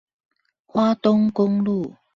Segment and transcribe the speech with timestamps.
[0.65, 1.95] 花東公路